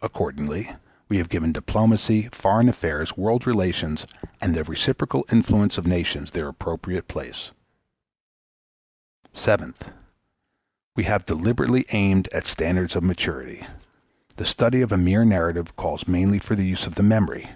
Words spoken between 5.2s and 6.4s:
influences of nations